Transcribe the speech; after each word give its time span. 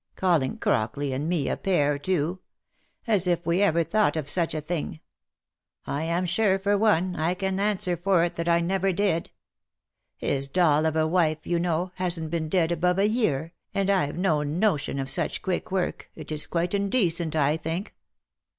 —Calling 0.15 0.57
Crockley 0.57 1.13
and 1.13 1.29
me 1.29 1.47
a 1.47 1.55
pair 1.55 1.99
too! 1.99 2.39
As 3.05 3.27
if 3.27 3.45
we 3.45 3.61
ever 3.61 3.83
thought 3.83 4.17
of 4.17 4.27
such 4.27 4.55
a 4.55 4.59
thing! 4.59 4.99
I 5.85 6.01
am 6.05 6.25
sure, 6.25 6.57
for 6.57 6.75
one, 6.75 7.15
I 7.15 7.35
can 7.35 7.59
answer 7.59 7.95
for 7.95 8.23
it 8.23 8.33
that 8.33 8.49
I 8.49 8.61
never 8.61 8.91
did.— 8.91 9.29
His 10.17 10.47
doll 10.49 10.87
of 10.87 10.95
a 10.95 11.05
wife, 11.05 11.45
you 11.45 11.59
know, 11.59 11.91
hasn't 11.97 12.31
been 12.31 12.49
dead 12.49 12.71
above 12.71 12.97
a 12.97 13.07
year, 13.07 13.53
and 13.75 13.91
I've 13.91 14.17
no 14.17 14.41
notion 14.41 14.97
of 14.97 15.07
such 15.11 15.43
quick 15.43 15.69
work, 15.69 16.09
it 16.15 16.31
is 16.31 16.47
quite 16.47 16.73
indecent, 16.73 17.35
I 17.35 17.55
think. 17.55 17.93